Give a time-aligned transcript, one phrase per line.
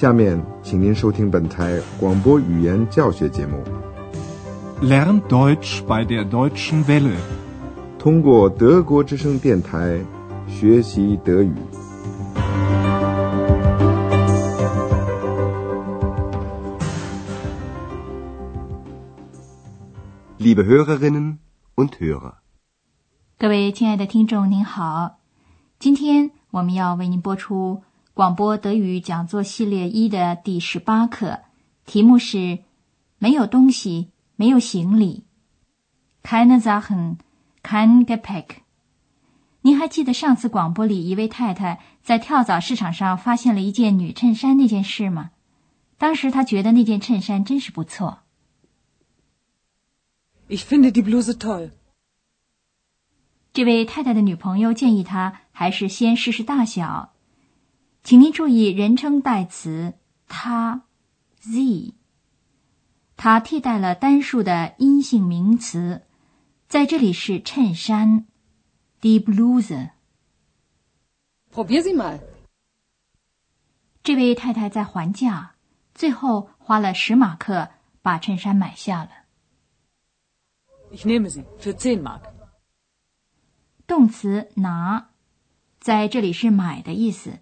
[0.00, 3.62] 下面，请您收听本台广播语言教学节目。
[4.80, 7.18] Lern Deutsch bei der Deutschen Welle.
[7.98, 10.00] 通过德国之声电台
[10.48, 11.52] 学习德语。
[20.38, 21.36] Liebe Hörerinnen
[21.74, 22.36] und Hörer.
[23.38, 25.18] 各位亲爱的听众，您好，
[25.78, 27.82] 今天我们要为您播出
[28.20, 31.40] 广播德语讲座系列一的第十八课，
[31.86, 32.58] 题目是
[33.16, 35.24] “没有东西，没有行李
[36.22, 37.16] ”，keine Sachen,
[37.62, 38.44] kein Gepäck。
[39.62, 45.30] 您还记得上次广播里一位太太在跳蚤市场上发现了一件女衬衫那件事吗？
[45.96, 48.18] 当时她觉得那件衬衫真是不错。
[50.46, 51.70] Ich finde die Bluse toll.
[53.54, 57.14] 这位太太的女朋友建议她还是先试试大小，
[58.02, 59.94] 请您注意人称代词
[60.26, 60.82] 她
[61.38, 61.94] z，
[63.16, 66.02] 它替代了单数的阴性名词，
[66.66, 68.26] 在这里是衬衫
[69.00, 69.90] die Bluse。
[71.52, 72.20] Probier sie mal.
[74.02, 75.50] 这位太太在还价，
[75.94, 77.70] 最后花了十马克
[78.00, 79.10] 把衬衫买下了。
[80.90, 82.22] Ich nehme sie für 10 Mark.
[83.86, 85.10] 动词拿，
[85.78, 87.40] 在这里是买的意思，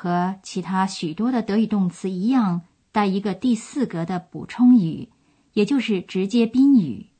[0.00, 5.10] 和其他许多的德语动词一样，带一个第四格的补充语，
[5.52, 7.10] 也就是直接宾语。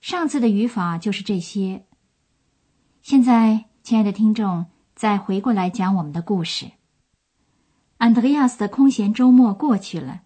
[0.00, 1.86] 上次的语法就是这些。
[3.00, 6.72] 现在，亲爱的听众，再回过来讲我们的故事。
[7.98, 10.22] 安德烈亚斯的空闲周末过去了，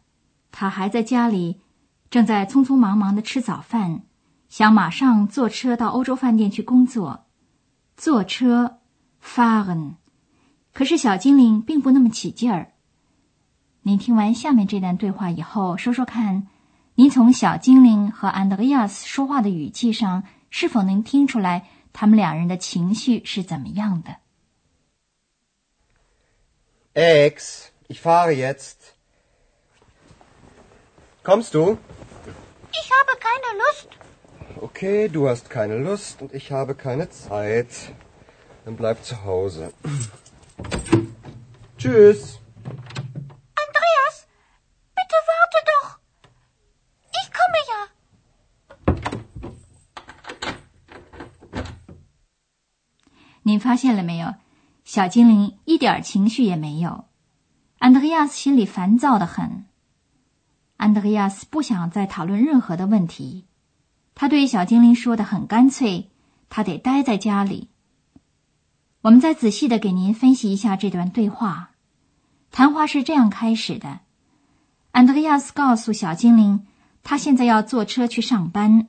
[0.50, 1.60] 他还在家里，
[2.08, 4.04] 正在匆匆忙忙的吃早饭，
[4.48, 7.26] 想马上坐车到欧洲饭店去工作。
[7.94, 8.78] 坐车
[9.22, 9.96] ，fahren。
[10.72, 12.72] 可是小精灵并不那么起劲儿。
[13.82, 16.46] 您听完下面这段对话以后，说说看，
[16.94, 24.16] 您从小精灵和安德烈亚斯说话的语气上，是否能听出来他们两人的情绪是怎么样的
[26.94, 28.94] ？Ex, ich fahre jetzt.
[31.24, 31.78] Kommst du?
[32.70, 33.88] Ich habe keine Lust.
[34.60, 37.92] Okay, du hast keine Lust und ich habe keine Zeit.
[38.64, 39.72] Dann bleib zu Hause.
[41.78, 42.38] Tschüss.
[43.62, 44.16] Andreas,
[44.94, 45.98] bitte warte doch.
[47.18, 47.72] Ich komme ja.
[53.42, 54.34] 您发现了没有？
[54.84, 57.06] 小精灵一点情绪也没有。
[57.78, 59.66] 安德烈亚斯心里烦躁的很。
[60.76, 63.46] 安德烈亚斯不想再讨论任何的问题，
[64.14, 66.10] 他对小精灵说的很干脆，
[66.48, 67.71] 他得待在家里。
[69.02, 71.72] 我们再仔细的给您分析一下这段对话。
[72.52, 74.00] 谈话是这样开始的：
[74.92, 76.66] 安德烈亚斯告诉小精灵，
[77.02, 78.86] 他现在要坐车去上班。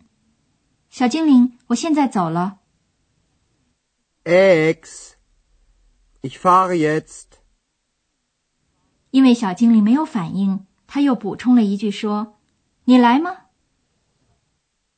[0.90, 2.60] 小精灵，我现在走了。
[4.24, 5.14] Ex,
[6.22, 7.24] ich fahre jetzt.
[9.10, 12.36] 因为小精灵没有反应，他又补充了一句说
[12.86, 13.38] ：“你来吗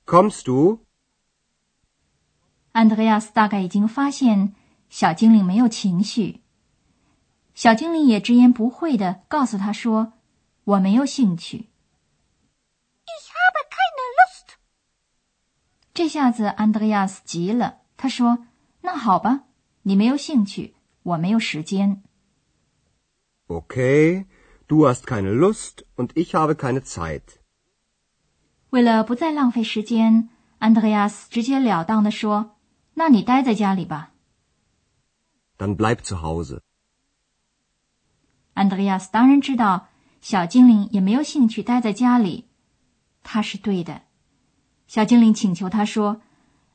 [0.06, 0.80] Kommst du?？”
[2.74, 4.54] 安德烈亚斯大概已经发现
[4.98, 6.40] 小精灵没有情绪，
[7.54, 10.14] 小精灵也直言不讳的告诉他说
[10.64, 11.68] ：“我没有兴趣。
[13.04, 14.56] Ich habe keine Lust.
[15.94, 18.46] ”这下子安德烈亚斯急了，他说
[18.80, 19.44] ：“那好吧，
[19.82, 22.02] 你没有兴趣，我没有时间。”
[23.50, 24.28] Okay,
[24.66, 27.42] du hast keine Lust und ich habe keine Zeit.
[28.70, 30.30] 为了不再浪费时间，
[30.60, 32.56] 安德烈亚斯直截了当的说
[32.96, 34.14] ：“那你待在家里吧。”
[35.58, 36.62] Dann bleib zu Hause.
[38.54, 39.88] 安德烈亚斯当然知道
[40.22, 42.48] 小精灵也没有兴趣待在家里，
[43.24, 44.02] 他是对的。
[44.88, 46.22] 小精灵请求他说：“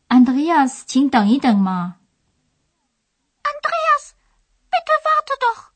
[0.08, 1.98] 安德烈亚斯，请等一等嘛。
[3.42, 4.12] Andreas,
[4.70, 5.70] bitte warte doch.”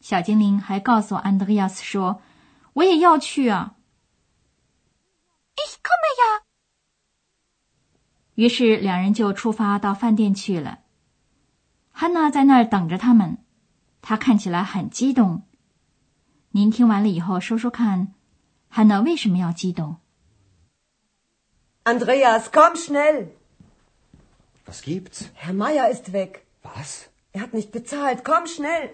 [0.00, 2.22] 小精灵还告诉安德烈亚斯说
[2.74, 3.76] ：“我也要去啊。
[5.56, 6.42] Ich komme ja.
[8.34, 10.80] ”于是两人就出发到饭店去了。
[12.00, 13.36] 汉娜在那儿等着他们，
[14.00, 15.42] 她看起来很激动。
[16.52, 18.14] 您听完了以后说说看，
[18.70, 19.98] 汉娜为什么要激动
[21.84, 23.26] ？Andreas, komm schnell!
[24.66, 25.26] Was gibt's?
[25.36, 26.40] Herr Meier ist weg.
[26.62, 27.08] Was?
[27.34, 28.22] Er hat nicht bezahlt.
[28.22, 28.92] Komm schnell!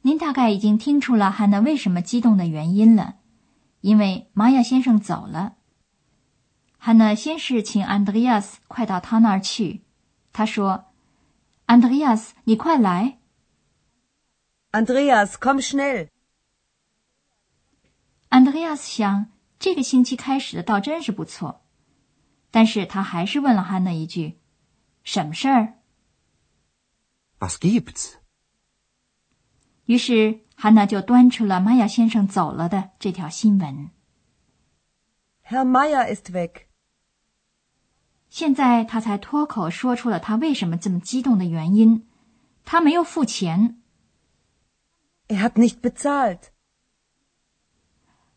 [0.00, 3.16] 您大概已经听出了汉娜为什么激动的原因了，
[3.82, 5.56] 因为玛雅先生走了。
[6.82, 9.82] 汉娜先是请安德烈亚斯快到他那儿去，
[10.32, 10.86] 他说
[11.68, 13.18] ：“Andreas，你快来。
[14.72, 16.08] Andreas, komm schnell.
[18.30, 19.26] Andreas 想，
[19.58, 21.60] 这个星期开始的倒真是不错，
[22.50, 24.38] 但是他还是问了汉娜一句
[25.04, 25.74] ：“什么事儿
[27.40, 28.14] Was gibt's?？”
[29.84, 33.90] 于是汉娜就端出了玛雅先生走了的这条新闻。
[35.44, 36.69] Herr Meyer ist weg.
[38.30, 42.06] 现在他才脱口说出了他为什么这么激动的原因：
[42.64, 43.76] 他没有付钱。
[45.28, 46.38] Er hat nicht bezahlt.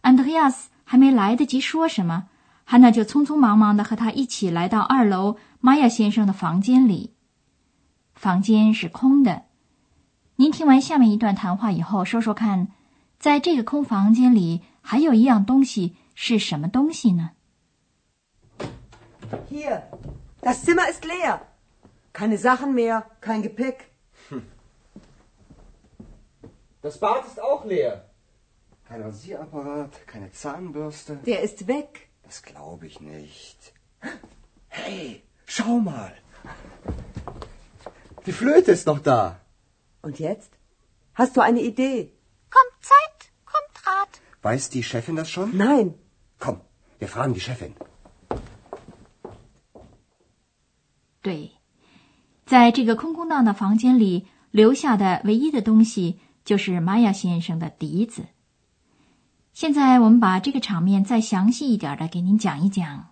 [0.02, 2.28] Andreas 还没来得及说什么，
[2.66, 7.14] 汉娜就匆匆忙忙的和他一起来到二楼玛雅先生的房间里。
[8.16, 9.44] 房间是空的。
[10.38, 12.70] 您听完下面一段谈话以后，说说看，
[13.20, 17.32] 在这个空房间里还有一样东西是什么东西呢？
[19.50, 19.84] Hier,
[20.42, 21.42] das Zimmer ist leer.
[22.14, 23.90] Keine Sachen mehr, kein Gepäck.
[26.82, 28.10] Das Bad ist auch leer.
[28.88, 31.16] Kein Rasierapparat, keine Zahnbürste.
[31.26, 32.10] Der ist weg.
[32.24, 33.74] Das glaube ich nicht.
[34.68, 36.14] Hey, schau mal.
[38.26, 39.40] Die Flöte ist noch da.
[40.02, 40.52] Und jetzt?
[41.16, 42.12] Hast du eine Idee?
[42.50, 44.22] Kommt Zeit, kommt Rat.
[44.42, 45.56] Weiß die Chefin das schon?
[45.56, 45.94] Nein.
[46.40, 46.62] Komm,
[47.00, 47.76] wir fragen die Chefin.
[52.54, 58.28] 在这个空空荡荡房间里，留下的唯一的东西就是玛雅先生的笛子。
[59.54, 63.10] 现在我们把这个场面再详细一点的给您讲一讲。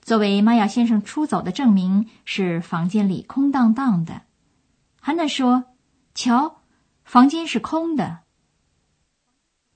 [0.00, 4.22] 作为玛雅先生出走的证明，是房间里空荡荡的。
[4.98, 5.64] 汉娜说
[6.16, 6.62] ：“瞧，
[7.04, 8.20] 房间是空的。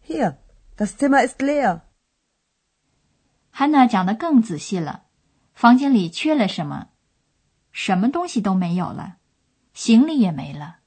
[0.07, 0.37] Hier,
[0.79, 1.83] das Zimmer ist leer.
[3.53, 5.03] ”汉娜讲的更仔细了，
[5.53, 6.87] 房间里缺了什么？
[7.77, 9.19] 什么东西都没有了，
[9.75, 10.79] 行李也没了。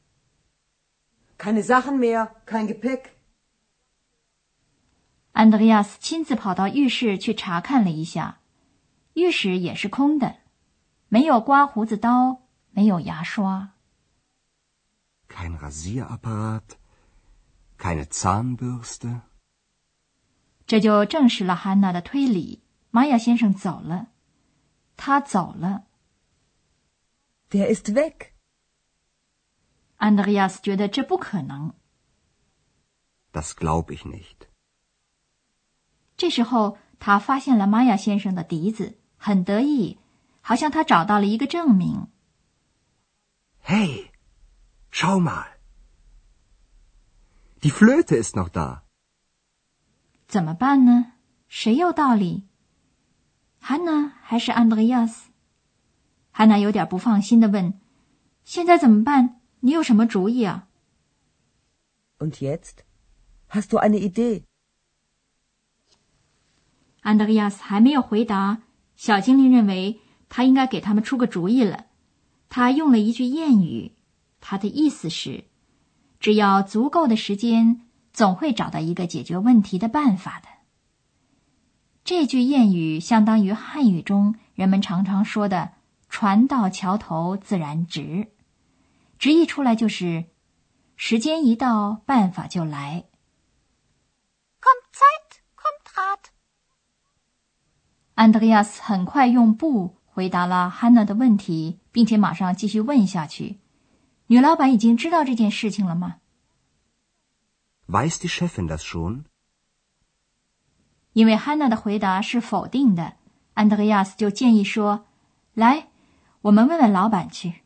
[1.38, 3.12] Keine Sachen mehr, kein Gepäck.
[5.32, 8.40] 安德烈亚斯亲自跑到浴室去查看了一下，
[9.14, 10.38] 浴室也是空的，
[11.10, 12.42] 没有刮胡子刀，
[12.72, 13.74] 没有牙刷。
[15.30, 16.64] Kein Rasierapparat,
[17.78, 19.22] keine Zahnbürste.
[20.66, 24.08] 这就证实了汉娜的推理：玛雅先生走了，
[24.98, 25.84] 他走了。
[27.52, 28.32] Der ist weg.
[29.98, 31.74] 安德烈亚斯觉得这不可能。
[33.34, 34.48] Das glaub ich nicht.
[36.16, 39.98] 这时候，他发现了玛雅先生的笛子，很得意，
[40.42, 42.08] 好像他找到了一个证明。
[43.64, 44.12] Hey,
[44.92, 45.46] schau mal.
[47.62, 48.82] Die Flöte ist noch da.
[50.28, 51.14] 怎么办呢？
[51.48, 52.48] 谁有道理？
[53.60, 55.29] 汉娜还是安德烈亚斯？
[56.32, 57.80] 汉娜有点不放心的问
[58.46, 59.42] ：“现在怎么办？
[59.62, 60.68] 你有什么主意啊
[62.18, 62.84] Und jetzt?
[63.50, 64.44] Hast du eine Idee?
[67.02, 68.62] 安德烈亚斯还没有回答，
[68.96, 71.86] 小精灵认为他应该给他们出个主意了。
[72.50, 73.94] 他用了一句谚语，
[74.42, 75.46] 他的意思是：
[76.20, 80.48] 只要足够的时间，总会找到一个解决问题的办法的。
[82.04, 85.72] 这句谚语相当于汉语中人们常常说的
[86.10, 88.32] “船到桥头自然直”，
[89.18, 90.26] 直译出来就是：
[90.96, 93.06] 时间一到，办法就来。
[94.60, 96.20] Kommt Zeit, kommt Rat.
[98.16, 103.60] 安德烈亚斯很快用不回答了汉娜的问题，并且马上继续问下去
[104.28, 106.18] ：“女老板已经知道这件事情了吗
[107.88, 109.24] ？Weiß die Chefin das schon?
[111.14, 113.16] 因为汉娜的回答是否定的，
[113.54, 115.06] 安德烈亚斯就建议说
[115.56, 115.89] ：“来，
[116.42, 117.62] 我们问问老板去。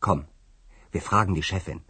[0.00, 0.24] Komm,
[0.92, 1.80] wir fragen die Chefin.”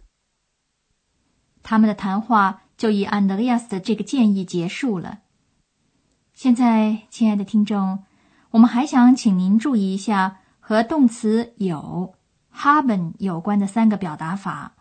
[1.61, 5.21] 他们的谈话就以安德烈亚斯的这个建议结束了。
[6.33, 8.03] 现在，亲爱的听众，
[8.51, 12.15] 我们还想请您注意一下和动词有
[12.53, 14.75] haben 有关的三个表达法。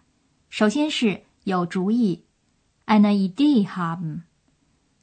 [0.48, 2.26] 首先是有主意
[2.86, 4.22] ，eine Idee haben。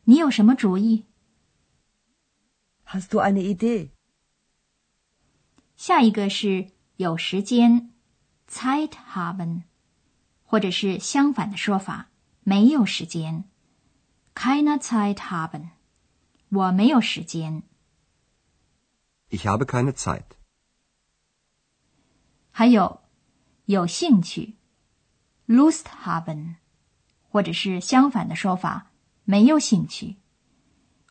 [0.04, 1.06] 你有什么主意
[2.86, 3.90] ？Hast du eine Idee?
[5.82, 7.90] 下一个是有时间
[8.48, 9.64] ，Zeit haben，
[10.44, 12.10] 或者是相反的说法，
[12.44, 13.46] 没有时间
[14.36, 15.70] ，keine Zeit haben。
[16.50, 17.64] 我没有时间。
[19.32, 20.26] Ich habe keine Zeit.
[22.52, 23.02] 还有
[23.66, 24.58] 有兴趣
[25.48, 26.58] ，Lust haben，
[27.28, 28.92] 或者是相反的说法，
[29.24, 30.18] 没有兴趣，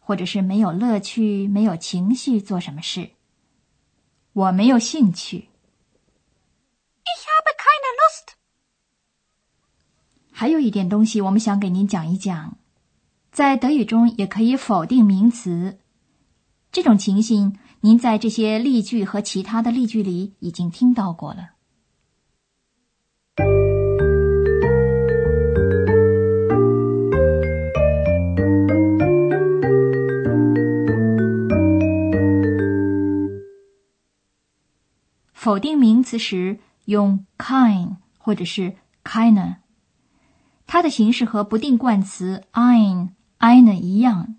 [0.00, 3.10] 或者是没有乐趣、没有情绪做什么事。
[4.32, 5.48] 我没有兴趣。
[7.04, 8.34] Ich habe keine Lust。
[10.30, 12.56] 还有一点东西，我们想给您讲一讲，
[13.32, 15.78] 在德语中也可以否定名词。
[16.72, 21.50] 这种情形，您在这些例句和其他的例句里已经听到过了。
[35.50, 39.56] 否定名词时用 kein 或者是 keine，
[40.68, 44.36] 它的形式和不定冠词 ein、eine 一样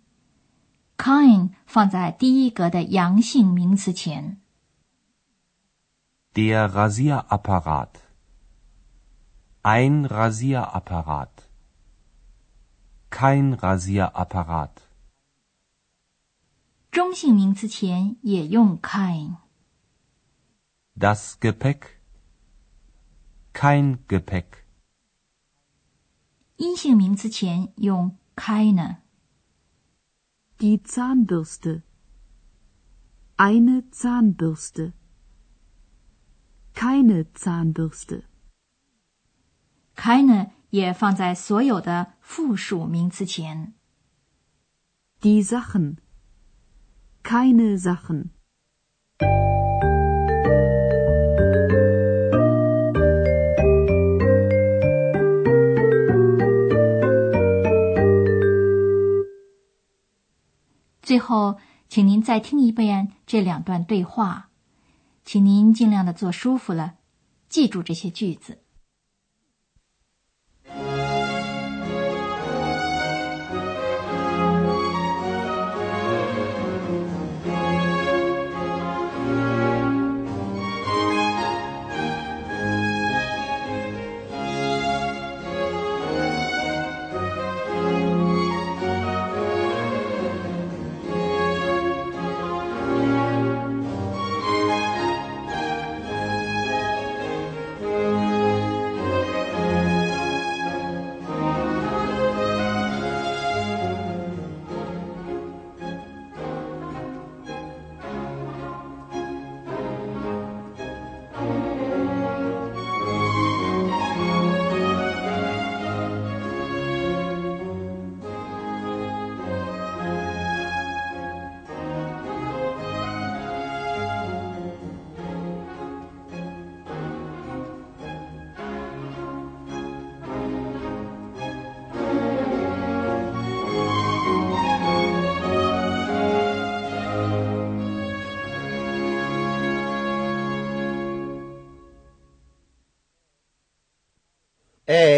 [0.98, 4.40] ，kein 放在第一格的阳性名词前。
[6.34, 7.90] Der Rasierapparat.
[9.64, 11.28] Ein Rasierapparat.
[13.10, 14.70] Kein Rasierapparat.
[16.90, 19.41] 中性名词前也用 kein。
[20.95, 22.01] Das Gepäck.
[23.53, 24.65] Kein Gepäck.
[26.57, 28.97] 阴性名词前用 keine。
[30.59, 31.83] Die Zahnbürste.
[33.37, 34.95] Eine Zahnbürste.
[36.73, 38.23] Keine Zahnbürste.
[39.95, 43.75] keine 也放在所有的复数名词前。
[45.21, 45.99] Die Sachen.
[47.23, 48.31] Keine Sachen.
[61.12, 61.58] 最后，
[61.90, 64.48] 请您再听一遍这两段对话，
[65.26, 66.94] 请您尽量的坐舒服了，
[67.50, 68.60] 记住这些句子。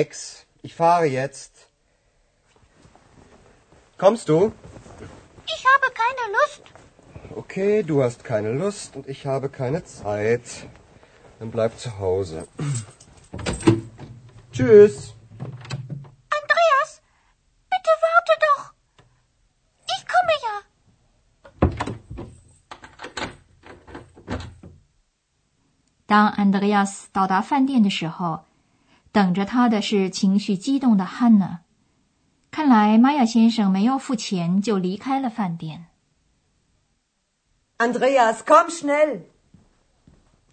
[0.02, 1.52] Ex, ich fahre jetzt.
[3.97, 4.52] Kommst du?
[5.47, 6.62] Ich habe keine Lust.
[7.37, 10.66] Okay, du hast keine Lust und ich habe keine Zeit.
[11.38, 12.49] Dann bleib zu Hause.
[14.52, 15.14] Tschüss.
[16.38, 16.90] Andreas,
[17.70, 18.62] bitte warte doch.
[19.94, 20.56] Ich komme ja.
[26.06, 28.40] 当安德烈亚斯到达饭店的时候，
[29.13, 31.62] 等着他的是情绪激动的汉娜。
[32.51, 35.86] 看来玛雅先生没有付钱就离开了饭店。
[37.77, 39.22] Andreas, komm schnell.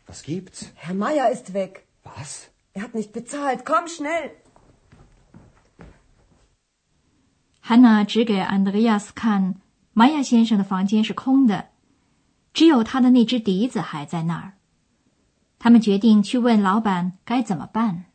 [0.06, 0.66] Was gibt's?
[0.76, 1.86] Herr Meier ist weg.
[2.04, 2.48] Was?
[2.74, 3.64] Er hat nicht bezahlt.
[3.64, 4.30] Komm schnell.
[7.62, 9.54] Hanna 指给安德烈亚斯看，
[9.92, 11.68] 玛雅先生的房间是空的，
[12.52, 14.54] 只有他的那只笛子还在那儿。
[15.58, 18.06] 他们决定去问老板该怎么办。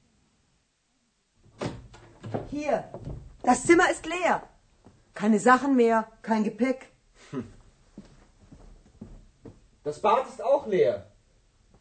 [2.50, 2.84] Hier.
[3.44, 4.44] Das Zimmer ist leer.
[5.14, 6.92] Keine Sachen mehr, kein Gepäck.
[9.84, 11.12] Das Bad ist auch leer.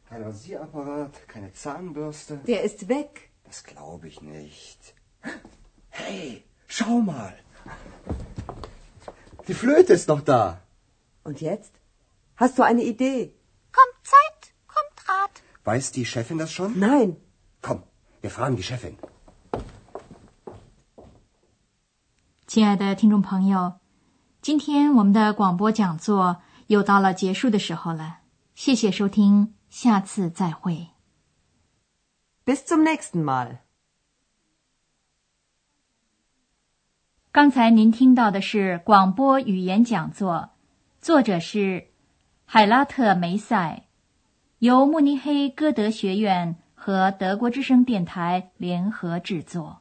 [0.09, 2.37] Kein Rasierapparat, keine Zahnbürste.
[2.47, 3.31] Der ist weg.
[3.45, 4.95] Das glaube ich nicht.
[5.91, 7.35] Hey, schau mal.
[9.49, 10.61] Die Flöte ist noch da.
[11.25, 11.73] Und jetzt?
[12.37, 13.35] Hast du eine Idee?
[13.73, 15.43] Kommt Zeit, kommt Rat.
[15.65, 16.79] Weiß die Chefin das schon?
[16.79, 17.17] Nein.
[17.63, 17.83] Komm,
[18.21, 18.99] wir fragen die Chefin.
[22.55, 23.81] 亲爱的听众朋友，
[24.41, 26.37] 今天我们的广播讲座
[26.69, 28.19] 又到了结束的时候了，
[28.55, 30.91] 谢谢收听，下次再会。
[32.45, 33.57] Bis zum nächsten Mal.
[37.33, 40.51] 刚才您听到的是广播语言讲座，
[41.01, 41.89] 作者是
[42.45, 43.83] 海拉特梅塞，
[44.61, 49.81] 由慕尼黑歌德学院和德国之声电台联合制作。